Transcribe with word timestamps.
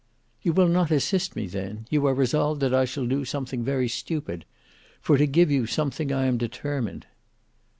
"You 0.41 0.53
will 0.53 0.67
not 0.67 0.89
assist 0.89 1.35
me, 1.35 1.45
then? 1.45 1.85
You 1.91 2.07
are 2.07 2.13
resolved 2.15 2.59
that 2.61 2.73
I 2.73 2.85
shall 2.85 3.05
do 3.05 3.23
something 3.23 3.63
very 3.63 3.87
stupid. 3.87 4.45
For 4.99 5.15
to 5.15 5.27
give 5.27 5.51
you 5.51 5.67
something 5.67 6.11
I 6.11 6.25
am 6.25 6.39
determined." 6.39 7.05